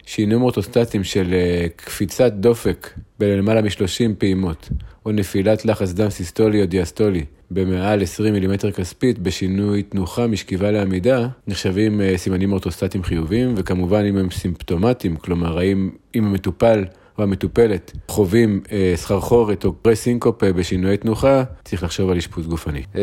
[0.05, 4.69] שינויים אורטוסטטיים של אה, קפיצת דופק בלמעלה מ-30 פעימות,
[5.05, 11.27] או נפילת לחץ דם סיסטולי או דיאסטולי במעל 20 מילימטר כספית בשינוי תנוחה משכיבה לעמידה,
[11.47, 16.85] נחשבים אה, סימנים אורטוסטטיים חיוביים, וכמובן אם הם סימפטומטיים, כלומר האם אם המטופל
[17.17, 22.83] או המטופלת חווים אה, סחרחורת או presyncope בשינויי תנוחה, צריך לחשוב על אשפוז גופני.
[22.95, 23.01] אה,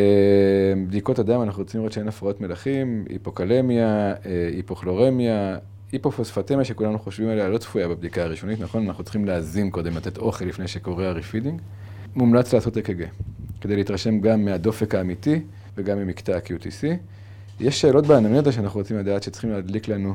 [0.89, 5.57] בדיקות הדם, אנחנו רוצים לראות שאין הפרעות מלחים, היפוקלמיה, אה, היפוכלורמיה,
[5.93, 8.87] היפופוספטמיה שכולנו חושבים עליה לא צפויה בבדיקה הראשונית, נכון?
[8.87, 11.61] אנחנו צריכים להזין קודם, לתת אוכל לפני שקורה ה refeeding.
[12.17, 13.05] מומלץ לעשות אק"ג,
[13.61, 15.41] כדי להתרשם גם מהדופק האמיתי
[15.77, 16.87] וגם ממקטע ה-QTC.
[17.61, 20.15] יש שאלות באנמנזה שאנחנו רוצים לדעת שצריכים להדליק לנו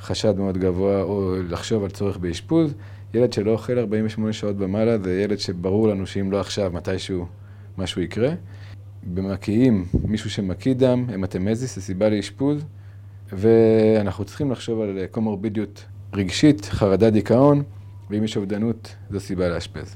[0.00, 2.74] חשד מאוד גבוה או לחשוב על צורך באשפוז.
[3.14, 7.26] ילד שלא אוכל 48 שעות ומעלה זה ילד שברור לנו שאם לא עכשיו, מתישהו
[7.78, 8.30] משהו יקרה.
[9.14, 12.64] במקיאים, מישהו שמקיא דם, המטמזיס, זה סיבה לאשפוז.
[13.32, 17.62] ואנחנו צריכים לחשוב על קומורבידיות רגשית, חרדה, דיכאון,
[18.10, 19.94] ואם יש אובדנות, זו סיבה לאשפז.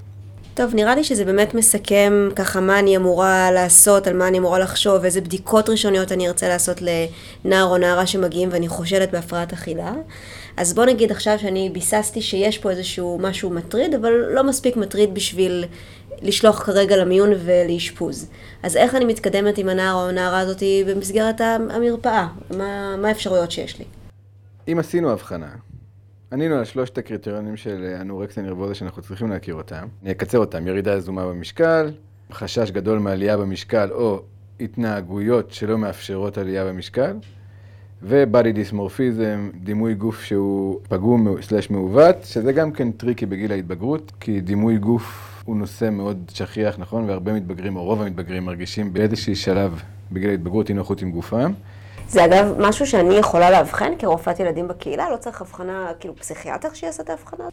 [0.54, 4.58] טוב, נראה לי שזה באמת מסכם ככה מה אני אמורה לעשות, על מה אני אמורה
[4.58, 9.92] לחשוב, איזה בדיקות ראשוניות אני ארצה לעשות לנער או נערה שמגיעים ואני חושדת בהפרעת אכילה.
[10.58, 15.14] אז בוא נגיד עכשיו שאני ביססתי שיש פה איזשהו משהו מטריד, אבל לא מספיק מטריד
[15.14, 15.64] בשביל
[16.22, 18.30] לשלוח כרגע למיון ולאשפוז.
[18.62, 22.28] אז איך אני מתקדמת עם הנער או הנערה הזאת במסגרת המרפאה?
[22.56, 23.84] מה, מה האפשרויות שיש לי?
[24.68, 25.50] אם עשינו הבחנה,
[26.32, 29.86] ענינו על שלושת הקריטריונים של אנורקסיה נרבוזה שאנחנו צריכים להכיר אותם.
[30.02, 31.90] אני אקצר אותם, ירידה יזומה במשקל,
[32.32, 34.22] חשש גדול מעלייה במשקל או
[34.60, 37.16] התנהגויות שלא מאפשרות עלייה במשקל,
[38.02, 44.12] ו body dysmorphism, דימוי גוף שהוא פגום slash מעוות, שזה גם כן tricky בגיל ההתבגרות,
[44.20, 47.04] כי דימוי גוף הוא נושא מאוד שכיח, נכון?
[47.04, 49.82] והרבה מתבגרים, או רוב המתבגרים, מרגישים באיזשהי שלב
[50.12, 51.52] בגיל ההתבגרות אי נוחות עם גופם.
[52.08, 55.10] זה אגב משהו שאני יכולה לאבחן כרופאת ילדים בקהילה?
[55.10, 57.44] לא צריך הבחנה, כאילו פסיכיאטר שיעשה את ההבחנה?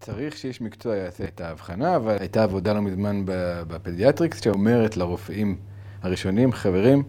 [0.00, 3.22] צריך שאיש מקצוע יעשה את ההבחנה, אבל הייתה עבודה לא מזמן
[3.68, 5.56] ב Pediatrics שאומרת לרופאים
[6.02, 7.02] הראשונים, חברים,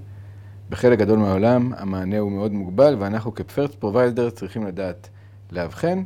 [0.69, 3.31] בחלק גדול מהעולם המענה הוא מאוד מוגבל, ואנחנו
[3.79, 5.09] provider צריכים לדעת
[5.51, 6.03] לאבחן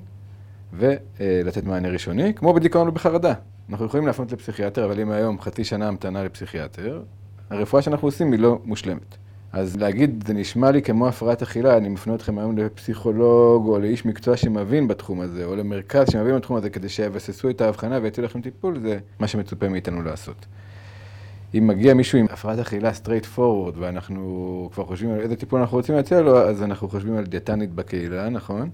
[0.74, 3.34] ולתת מענה ראשוני, כמו בדיכאון ובחרדה.
[3.70, 7.02] אנחנו יכולים להפנות לפסיכיאטר, אבל אם היום חצי שנה המתנה לפסיכיאטר,
[7.50, 9.18] הרפואה שאנחנו עושים היא לא מושלמת.
[9.52, 14.06] אז להגיד, זה נשמע לי כמו הפרעת אכילה, אני מפנה אתכם היום לפסיכולוג או לאיש
[14.06, 18.42] מקצוע שמבין בתחום הזה, או למרכז שמבין בתחום הזה, כדי שיבססו את ההבחנה ויציעו לכם
[18.42, 20.46] טיפול, זה מה שמצופה מאיתנו לעשות.
[21.58, 25.78] אם מגיע מישהו עם הפרעת אכילה straight forward, ואנחנו כבר חושבים על איזה טיפול אנחנו
[25.78, 28.70] רוצים להציע לו, אז אנחנו חושבים על דיאטנית בקהילה, נכון?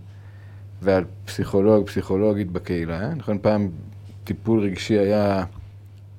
[0.82, 3.38] ועל פסיכולוג, פסיכולוגית בקהילה, נכון?
[3.42, 3.70] פעם
[4.24, 5.44] טיפול רגשי היה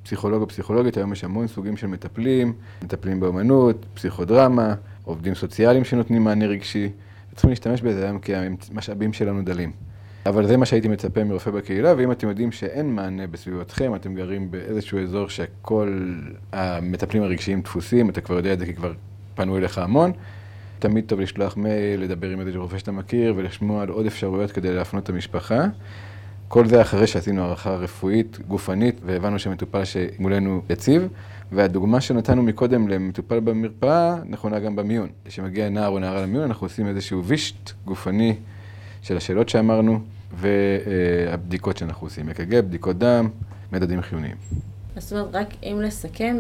[0.03, 6.25] פסיכולוג או פסיכולוגית, היום יש המון סוגים של מטפלים, מטפלים באמנות, פסיכודרמה, עובדים סוציאליים שנותנים
[6.25, 6.91] מענה רגשי.
[7.33, 9.73] צריכים להשתמש בזה היום כי המשאבים שלנו דלים.
[10.27, 14.51] אבל זה מה שהייתי מצפה מרופא בקהילה, ואם אתם יודעים שאין מענה בסביבתכם, אתם גרים
[14.51, 16.15] באיזשהו אזור שכל
[16.53, 18.93] המטפלים הרגשיים דפוסים, אתה כבר יודע את זה כי כבר
[19.35, 20.13] פנו אליך המון,
[20.79, 24.75] תמיד טוב לשלוח מייל, לדבר עם איזה רופא שאתה מכיר ולשמוע על עוד אפשרויות כדי
[24.75, 25.65] להפנות את המשפחה.
[26.49, 31.09] כל זה אחרי שעשינו הערכה רפואית, גופנית, והבנו שמטופל שמולנו יציב.
[31.53, 35.09] והדוגמה שנתנו מקודם למטופל במרפאה, נכונה גם במיון.
[35.25, 38.35] כשמגיע נער או נערה למיון, אנחנו עושים איזשהו וישט גופני
[39.03, 39.99] של השאלות שאמרנו,
[40.37, 43.29] והבדיקות שאנחנו עושים, אק"ג, בדיקות דם,
[43.73, 44.37] מדדים חיוניים.
[44.97, 46.37] זאת אומרת, רק אם לסכם,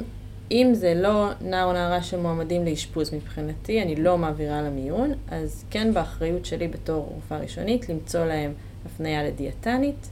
[0.50, 5.94] אם זה לא נער או נערה שמועמדים לאשפוז מבחינתי, אני לא מעבירה למיון, אז כן
[5.94, 8.52] באחריות שלי בתור רופאה ראשונית למצוא להם
[8.86, 10.10] הפנייה לדיאטנית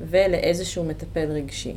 [0.00, 1.74] ולאיזשהו מטפל רגשי.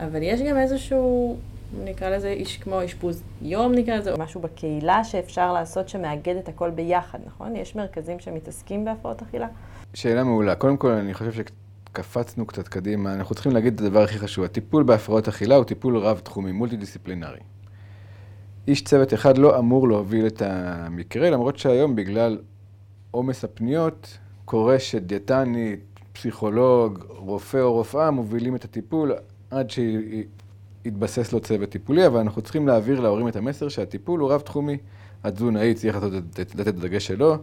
[0.00, 1.36] אבל יש גם איזשהו,
[1.78, 6.48] נקרא לזה איש כמו אשפוז יום נקרא לזה, או משהו בקהילה שאפשר לעשות שמאגד את
[6.48, 7.56] הכל ביחד, נכון?
[7.56, 9.46] יש מרכזים שמתעסקים בהפרעות אכילה?
[9.94, 10.54] שאלה מעולה.
[10.54, 13.14] קודם כל, אני חושב שקפצנו קצת קדימה.
[13.14, 14.44] אנחנו צריכים להגיד את הדבר הכי חשוב.
[14.44, 17.40] הטיפול בהפרעות אכילה הוא טיפול רב-תחומי, מולטי-דיסציפלינרי.
[18.68, 22.38] איש צוות אחד לא אמור להוביל את המקרה, למרות שהיום בגלל
[23.10, 25.80] עומס הפניות, קורה שדיאטנית,
[26.12, 29.12] פסיכולוג, רופא או רופאה מובילים את הטיפול
[29.50, 29.70] עד
[30.82, 34.76] שיתבסס לו צוות טיפולי, אבל אנחנו צריכים להעביר להורים את המסר שהטיפול הוא רב-תחומי.
[35.24, 37.36] התזונאי צריך לתת את הדגש שלו,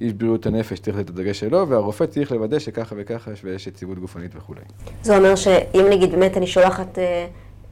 [0.00, 3.98] איש בריאות הנפש צריך לתת את הדגש שלו, והרופא צריך לוודא שככה וככה ויש יציבות
[3.98, 4.60] גופנית וכולי.
[5.02, 7.26] זה אומר שאם נגיד באמת אני שולחת אה,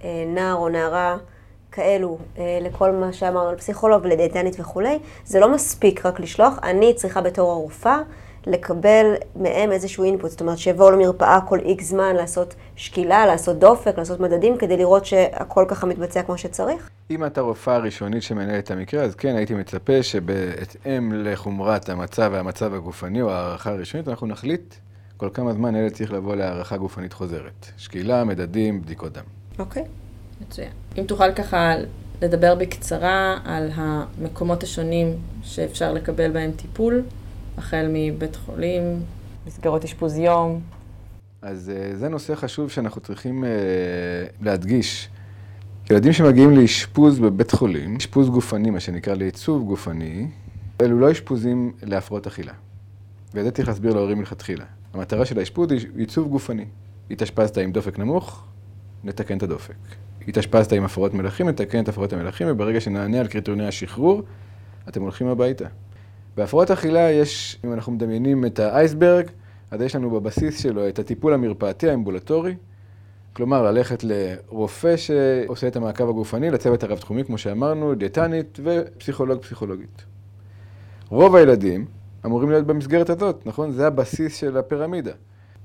[0.04, 1.16] אה, נער או נערה
[1.72, 6.94] כאלו אה, לכל מה שאמרנו על פסיכולוג ולדיאטנית וכולי, זה לא מספיק רק לשלוח, אני
[6.94, 7.98] צריכה בתור הרופאה
[8.46, 13.98] לקבל מהם איזשהו אינפוט, זאת אומרת שיבואו למרפאה כל איקס זמן לעשות שקילה, לעשות דופק,
[13.98, 16.90] לעשות מדדים, כדי לראות שהכל ככה מתבצע כמו שצריך?
[17.10, 22.74] אם אתה רופאה ראשונית שמנהלת את המקרה, אז כן, הייתי מצפה שבהתאם לחומרת המצב והמצב
[22.74, 24.74] הגופני או הערכה הראשונית, אנחנו נחליט
[25.16, 27.66] כל כמה זמן ילד צריך לבוא להערכה גופנית חוזרת.
[27.76, 29.24] שקילה, מדדים, בדיקות דם.
[29.58, 29.82] אוקיי.
[29.82, 29.86] Okay.
[30.40, 30.70] מצוין.
[30.98, 31.74] אם תוכל ככה
[32.22, 37.02] לדבר בקצרה על המקומות השונים שאפשר לקבל בהם טיפול.
[37.58, 38.82] החל מבית חולים,
[39.46, 40.60] מסגרות אשפוז יום.
[41.42, 43.46] אז אה, זה נושא חשוב שאנחנו צריכים uh,
[44.44, 45.08] להדגיש.
[45.90, 50.28] ילדים שמגיעים לאשפוז בבית חולים, אשפוז גופני, מה שנקרא לעיצוב גופני,
[50.80, 52.52] אלו לא אשפוזים להפרעות אכילה.
[53.34, 54.64] ואת זה צריך להסביר להורים מלכתחילה.
[54.94, 56.64] המטרה של האשפוז היא עיצוב גופני.
[57.10, 58.44] התאשפזת עם דופק נמוך,
[59.04, 59.74] נתקן את הדופק.
[60.28, 64.22] התאשפזת עם הפרעות מלכים, נתקן את הפרעות המלכים, וברגע שנענה על קריטריוני השחרור,
[64.88, 65.66] אתם הולכים הביתה.
[66.36, 69.26] בהפרעות אכילה יש, אם אנחנו מדמיינים את האייסברג,
[69.70, 72.54] אז יש לנו בבסיס שלו את הטיפול המרפאתי האמבולטורי,
[73.32, 80.04] כלומר ללכת לרופא שעושה את המעקב הגופני, לצוות הרב-תחומי, כמו שאמרנו, דיאטנית ופסיכולוג-פסיכולוגית.
[81.08, 81.84] רוב הילדים
[82.26, 83.72] אמורים להיות במסגרת הזאת, נכון?
[83.72, 85.12] זה הבסיס של הפירמידה.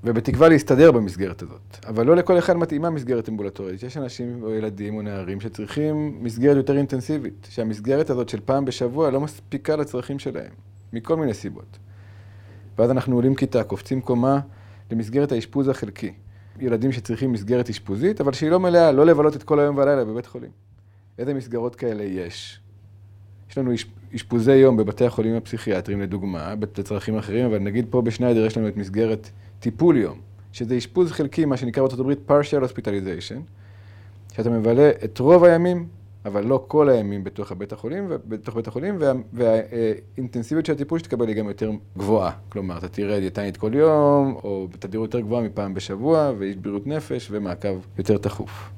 [0.04, 1.76] ובתקווה להסתדר במסגרת הזאת.
[1.86, 3.82] אבל לא לכל אחד מתאימה מסגרת אמבולטורית.
[3.82, 9.10] יש אנשים או ילדים או נערים שצריכים מסגרת יותר אינטנסיבית, שהמסגרת הזאת של פעם בשבוע
[9.10, 10.52] לא מספיקה לצרכים שלהם,
[10.92, 11.78] מכל מיני סיבות.
[12.78, 14.40] ואז אנחנו עולים כיתה, קופצים קומה
[14.90, 16.12] למסגרת האשפוז החלקי.
[16.60, 20.26] ילדים שצריכים מסגרת אשפוזית, אבל שהיא לא מלאה, לא לבלות את כל היום והלילה בבית
[20.26, 20.50] חולים.
[21.18, 22.60] איזה מסגרות כאלה יש?
[23.50, 23.72] יש לנו
[24.14, 28.76] אשפוזי יום בבתי החולים הפסיכיאטריים, לדוגמה, לצרכים אחרים, אבל נגיד פה בשניידר יש לנו את
[28.76, 29.30] מסגרת
[29.60, 30.18] טיפול יום,
[30.52, 33.40] שזה אשפוז חלקי, מה שנקרא בארצות הברית partial hospitalization,
[34.32, 35.86] שאתה מבלה את רוב הימים,
[36.24, 41.28] אבל לא כל הימים בתוך בית החולים, בתוך בית החולים, וה, והאינטנסיביות של הטיפול שתקבל
[41.28, 42.30] היא גם יותר גבוהה.
[42.48, 47.28] כלומר, אתה תראה דיאטנית כל יום, או בתדירות יותר גבוהה מפעם בשבוע, ואיש בריאות נפש,
[47.30, 48.70] ומעקב יותר תכוף.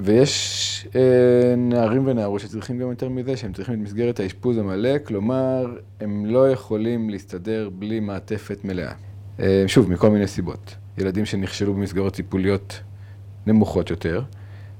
[0.00, 5.76] ויש אה, נערים ונערות שצריכים גם יותר מזה, שהם צריכים את מסגרת האשפוז המלא, כלומר,
[6.00, 8.92] הם לא יכולים להסתדר בלי מעטפת מלאה.
[9.40, 10.74] אה, שוב, מכל מיני סיבות.
[10.98, 12.80] ילדים שנכשלו במסגרות טיפוליות
[13.46, 14.22] נמוכות יותר,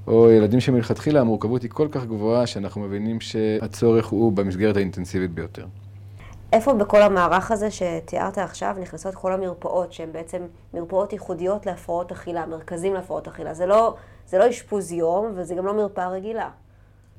[0.06, 5.66] או ילדים שמלכתחילה המורכבות היא כל כך גבוהה שאנחנו מבינים שהצורך הוא במסגרת האינטנסיבית ביותר.
[6.52, 10.42] איפה בכל המערך הזה שתיארת עכשיו נכנסות כל המרפאות, שהן בעצם
[10.74, 13.54] מרפאות ייחודיות להפרעות אכילה, מרכזים להפרעות אכילה?
[13.54, 13.94] זה לא,
[14.26, 16.48] זה לא אשפוז יום וזה גם לא מרפאה רגילה.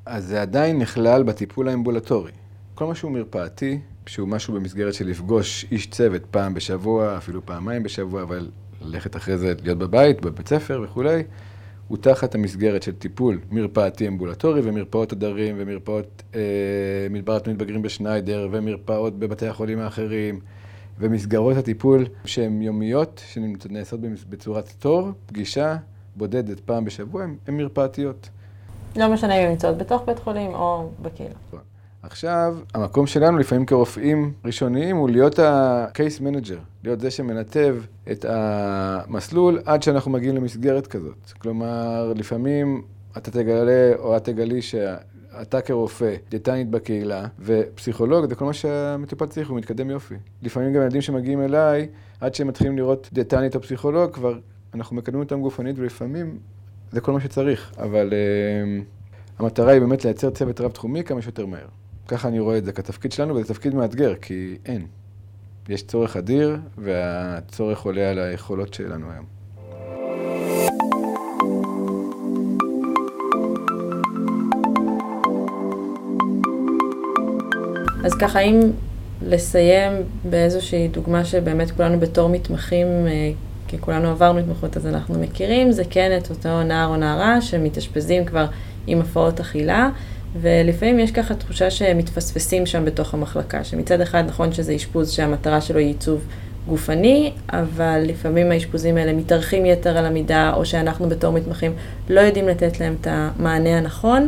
[0.05, 2.31] אז זה עדיין נכלל בטיפול האמבולטורי.
[2.75, 3.79] כל מה שהוא מרפאתי,
[4.11, 8.49] שהוא משהו במסגרת של לפגוש איש צוות פעם בשבוע, אפילו פעמיים בשבוע, אבל
[8.81, 11.23] ללכת אחרי זה, להיות בבית, בבית ספר וכולי,
[11.87, 16.39] הוא תחת המסגרת של טיפול מרפאתי אמבולטורי ומרפאות הדרים ומרפאות אה,
[17.09, 20.39] מדברת מתבגרים בשניידר ומרפאות בבתי החולים האחרים
[20.99, 25.77] ומסגרות הטיפול שהן יומיות, שנעשות בצורת תור, פגישה
[26.15, 28.29] בודדת פעם בשבוע, הן מרפאתיות.
[28.95, 31.35] לא משנה אם הן נמצאות בתוך בית חולים או בקהילה.
[32.03, 37.75] עכשיו, המקום שלנו לפעמים כרופאים ראשוניים הוא להיות ה-case manager, להיות זה שמנתב
[38.11, 41.31] את המסלול עד שאנחנו מגיעים למסגרת כזאת.
[41.37, 42.81] כלומר, לפעמים
[43.17, 49.49] אתה תגלה או את תגלי שאתה כרופא, דיאטנית בקהילה ופסיכולוג, זה כל מה שהמטופל צריך,
[49.49, 50.15] הוא מתקדם יופי.
[50.41, 51.87] לפעמים גם ילדים שמגיעים אליי,
[52.19, 54.39] עד שהם מתחילים לראות דיאטנית או פסיכולוג, כבר
[54.73, 56.39] אנחנו מקדמים אותם גופנית ולפעמים
[56.91, 58.83] זה כל מה שצריך, אבל uh,
[59.39, 61.80] המטרה היא באמת לייצר צוות רב-תחומי כמה שיותר מהר.
[62.11, 64.85] ככה אני רואה את זה כתפקיד שלנו, וזה תפקיד מאתגר, כי אין.
[65.69, 69.25] יש צורך אדיר, והצורך עולה על היכולות שלנו היום.
[78.03, 78.59] אז ככה, אם
[79.21, 79.91] לסיים
[80.29, 83.31] באיזושהי דוגמה שבאמת כולנו בתור מתמחים, אה,
[83.67, 88.25] כי כולנו עברנו התמחות אז אנחנו מכירים, זה כן את אותו נער או נערה שמתאשפזים
[88.25, 88.45] כבר
[88.87, 89.89] עם הפרעות אכילה,
[90.35, 95.61] ולפעמים יש ככה תחושה שהם מתפספסים שם בתוך המחלקה, שמצד אחד נכון שזה אשפוז שהמטרה
[95.61, 96.25] שלו היא עיצוב
[96.67, 101.73] גופני, אבל לפעמים האשפוזים האלה מתארחים יתר על המידה, או שאנחנו בתור מתמחים
[102.09, 104.27] לא יודעים לתת להם את המענה הנכון,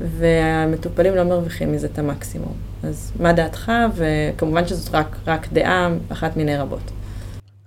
[0.00, 2.54] והמטופלים לא מרוויחים מזה את המקסימום.
[2.82, 3.72] אז מה דעתך?
[3.94, 6.90] וכמובן שזאת רק, רק דעה, אחת מיני רבות.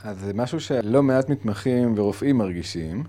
[0.04, 3.04] אז זה משהו שלא מעט מתמחים ורופאים מרגישים,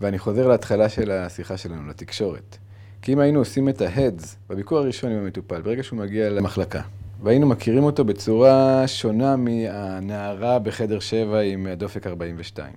[0.00, 2.56] ואני חוזר להתחלה של השיחה שלנו, לתקשורת.
[3.02, 6.80] כי אם היינו עושים את ה-heads בביקור הראשון עם המטופל, ברגע שהוא מגיע למחלקה,
[7.22, 12.72] והיינו מכירים אותו בצורה שונה מהנערה בחדר 7 עם דופק 42,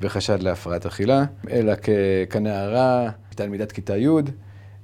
[0.00, 1.88] וחשד להפרעת אכילה, אלא כ-
[2.30, 4.08] כנערה, תלמידת כיתה י',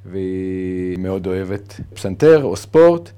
[0.07, 3.11] והיא מאוד אוהבת פסנתר או ספורט,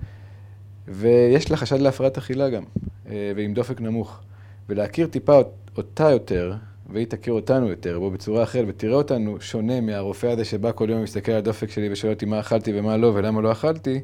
[0.88, 2.62] ויש לה חשד להפרעת אכילה גם,
[3.08, 4.20] אה, ועם דופק נמוך.
[4.68, 5.40] ולהכיר טיפה
[5.76, 6.54] אותה יותר,
[6.92, 11.00] והיא תכיר אותנו יותר, בו בצורה אחרת, ותראה אותנו שונה מהרופא הזה שבא כל יום
[11.00, 14.00] ומסתכל על הדופק שלי ושואל אותי מה אכלתי ומה לא ולמה לא אכלתי,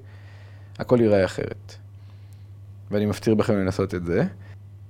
[0.79, 1.75] הכל ייראה אחרת.
[2.91, 4.25] ואני מפציר בכם לנסות את זה.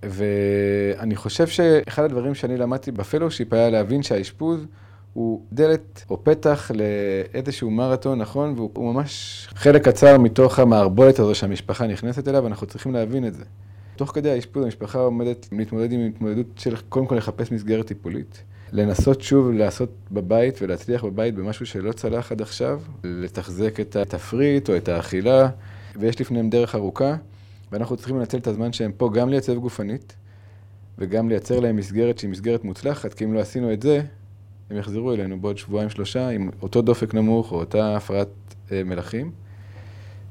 [0.03, 4.67] ואני חושב שאחד הדברים שאני למדתי בפלושיפ היה להבין שהאשפוז
[5.13, 8.55] הוא דלת או פתח לאיזשהו מרתון, נכון?
[8.57, 13.45] והוא ממש חלק קצר מתוך המערבולת הזו שהמשפחה נכנסת אליו, ואנחנו צריכים להבין את זה.
[14.03, 18.43] תוך כדי האשפוז המשפחה עומדת להתמודד עם התמודדות של קודם כל לחפש מסגרת טיפולית.
[18.73, 24.77] לנסות שוב לעשות בבית ולהצליח בבית במשהו שלא צלח עד עכשיו, לתחזק את התפריט או
[24.77, 25.49] את האכילה,
[25.97, 27.17] ויש לפניהם דרך ארוכה,
[27.73, 30.17] ואנחנו צריכים לנצל את הזמן שהם פה גם לייצב גופנית,
[30.99, 34.03] וגם לייצר להם מסגרת שהיא מסגרת מוצלחת, כי אם לא עשינו את זה,
[34.71, 38.29] הם יחזרו אלינו בעוד שבועיים שלושה עם אותו דופק נמוך או אותה הפרעת
[38.73, 39.31] אה, מלחים.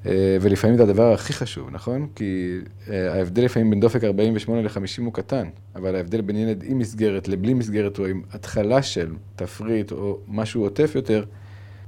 [0.06, 2.08] אה, ולפעמים זה הדבר הכי חשוב, נכון?
[2.16, 2.58] כי
[2.90, 7.28] אה, ההבדל לפעמים בין דופק 48 ל-50 הוא קטן, אבל ההבדל בין ילד עם מסגרת
[7.28, 11.24] לבלי מסגרת או עם התחלה של תפריט או משהו עוטף יותר,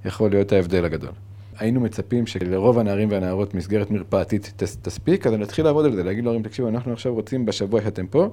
[0.05, 1.11] יכול להיות ההבדל הגדול.
[1.59, 6.43] היינו מצפים שלרוב הנערים והנערות מסגרת מרפאתית תספיק, אז נתחיל לעבוד על זה, להגיד להורים,
[6.43, 8.29] תקשיבו, אנחנו עכשיו רוצים בשבוע שאתם פה,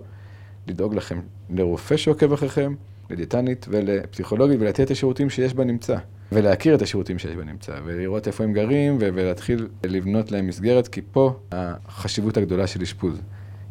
[0.67, 2.75] לדאוג לכם לרופא שעוקב אחריכם,
[3.11, 5.97] לדיאטנית ולפסיכולוגית ולתת את השירותים שיש בנמצא.
[6.33, 11.39] ולהכיר את השירותים שיש בנמצא, ולראות איפה הם גרים, ולהתחיל לבנות להם מסגרת, כי פה
[11.53, 13.21] החשיבות הגדולה של אשפוז.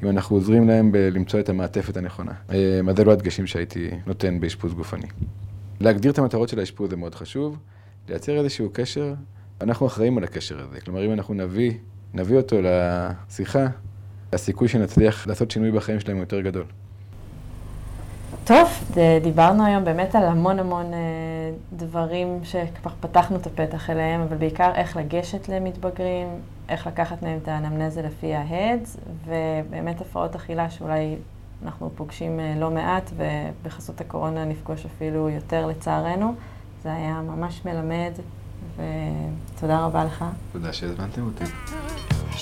[0.03, 2.31] אם אנחנו עוזרים להם למצוא את המעטפת הנכונה.
[2.47, 5.07] אז אלו הדגשים שהייתי נותן באשפוז גופני.
[5.79, 7.57] להגדיר את המטרות של האשפוז זה מאוד חשוב,
[8.09, 9.13] לייצר איזשהו קשר,
[9.61, 10.81] אנחנו אחראים על הקשר הזה.
[10.81, 11.71] כלומר, אם אנחנו נביא,
[12.13, 13.67] נביא אותו לשיחה,
[14.33, 16.65] הסיכוי שנצליח לעשות שינוי בחיים שלהם הוא יותר גדול.
[18.49, 18.69] טוב,
[19.23, 20.99] דיברנו היום באמת על המון המון אה,
[21.73, 26.27] דברים שכבר פתחנו את הפתח אליהם, אבל בעיקר איך לגשת למתבגרים,
[26.69, 31.15] איך לקחת מהם את האנמנזה לפי ההדס, ובאמת הפרעות אכילה שאולי
[31.65, 36.33] אנחנו פוגשים אה, לא מעט, ובחסות הקורונה נפגוש אפילו יותר לצערנו.
[36.83, 38.11] זה היה ממש מלמד,
[38.75, 40.25] ותודה רבה לך.
[40.51, 41.43] תודה שהזמנתם אותי.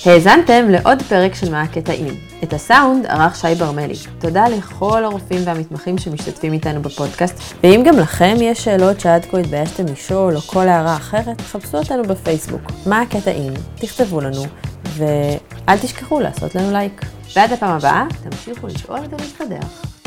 [0.06, 2.14] האזנתם לעוד פרק של מה הקטעים.
[2.42, 3.94] את הסאונד ערך שי ברמלי.
[4.18, 9.84] תודה לכל הרופאים והמתמחים שמשתתפים איתנו בפודקאסט, ואם גם לכם יש שאלות שעד כה התביישתם
[9.86, 12.62] לשאול או כל הערה אחרת, חפשו אותנו בפייסבוק.
[12.86, 13.52] מה הקטעים?
[13.74, 14.42] תכתבו לנו,
[14.96, 17.04] ואל תשכחו לעשות לנו לייק.
[17.36, 19.97] ועד הפעם הבאה, תמשיכו לשאול ולהתקדח.